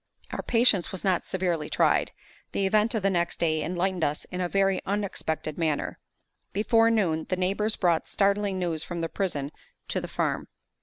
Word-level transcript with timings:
Our 0.31 0.41
patience 0.41 0.91
was 0.91 1.03
not 1.03 1.27
severely 1.27 1.69
tried. 1.69 2.11
The 2.53 2.65
event 2.65 2.95
of 2.95 3.03
the 3.03 3.11
next 3.11 3.37
day 3.37 3.61
enlightened 3.61 4.03
us 4.03 4.25
in 4.31 4.41
a 4.41 4.49
very 4.49 4.81
unexpected 4.83 5.59
manner. 5.59 5.99
Before 6.53 6.89
noon, 6.89 7.27
the 7.29 7.35
neighbors 7.37 7.75
brought 7.75 8.07
startling 8.07 8.57
news 8.57 8.81
from 8.83 9.01
the 9.01 9.09
prison 9.09 9.51
to 9.89 10.01
the 10.01 10.07
farm. 10.07 10.47